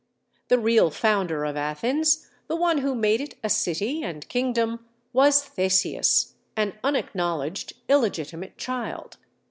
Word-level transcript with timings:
The 0.47 0.57
real 0.57 0.89
founder 0.89 1.45
of 1.45 1.55
Athens, 1.55 2.27
the 2.47 2.55
one 2.55 2.79
who 2.79 2.95
made 2.95 3.21
it 3.21 3.35
a 3.43 3.49
city 3.51 4.01
and 4.01 4.27
kingdom, 4.29 4.83
was 5.13 5.43
Theseus; 5.45 6.33
an 6.57 6.73
unacknowledged 6.83 7.73
illegitimate 7.87 8.57
child. 8.57 9.17